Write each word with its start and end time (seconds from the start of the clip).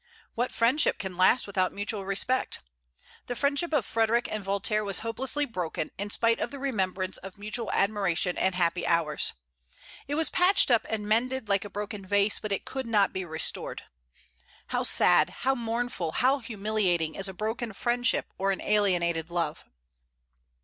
What 0.33 0.51
friendship 0.51 0.97
can 0.97 1.15
last 1.15 1.45
without 1.45 1.71
mutual 1.71 2.05
respect? 2.05 2.61
The 3.27 3.35
friendship 3.35 3.71
of 3.71 3.85
Frederic 3.85 4.27
and 4.31 4.43
Voltaire 4.43 4.83
was 4.83 5.01
hopelessly 5.05 5.45
broken, 5.45 5.91
in 5.99 6.09
spite 6.09 6.39
of 6.39 6.49
the 6.49 6.57
remembrance 6.57 7.17
of 7.17 7.37
mutual 7.37 7.71
admiration 7.71 8.35
and 8.35 8.55
happy 8.55 8.87
hours. 8.87 9.33
It 10.07 10.15
was 10.15 10.31
patched 10.31 10.71
up 10.71 10.87
and 10.89 11.07
mended 11.07 11.47
like 11.49 11.63
a 11.65 11.69
broken 11.69 12.03
vase, 12.03 12.39
but 12.39 12.51
it 12.51 12.65
could 12.65 12.87
not 12.87 13.13
be 13.13 13.23
restored. 13.25 13.83
How 14.69 14.81
sad, 14.81 15.29
how 15.41 15.53
mournful, 15.53 16.13
how 16.13 16.39
humiliating 16.39 17.13
is 17.13 17.27
a 17.27 17.33
broken 17.35 17.71
friendship 17.71 18.25
or 18.39 18.51
an 18.51 18.59
alienated 18.59 19.29
love! 19.29 19.65